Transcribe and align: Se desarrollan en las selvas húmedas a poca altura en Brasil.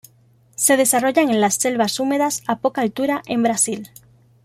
Se 0.55 0.77
desarrollan 0.77 1.29
en 1.29 1.41
las 1.41 1.53
selvas 1.53 1.99
húmedas 1.99 2.41
a 2.47 2.55
poca 2.57 2.81
altura 2.81 3.21
en 3.27 3.43
Brasil. 3.43 3.91